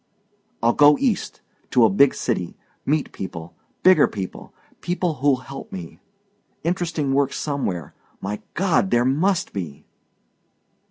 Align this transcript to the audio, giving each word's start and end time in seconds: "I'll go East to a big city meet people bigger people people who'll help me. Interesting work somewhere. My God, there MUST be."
"I'll 0.63 0.73
go 0.73 0.97
East 0.97 1.41
to 1.69 1.85
a 1.85 1.89
big 1.91 2.15
city 2.15 2.57
meet 2.87 3.11
people 3.11 3.53
bigger 3.83 4.07
people 4.07 4.51
people 4.81 5.13
who'll 5.21 5.35
help 5.35 5.71
me. 5.71 5.99
Interesting 6.63 7.13
work 7.13 7.31
somewhere. 7.31 7.93
My 8.19 8.41
God, 8.55 8.89
there 8.89 9.05
MUST 9.05 9.53
be." 9.53 9.85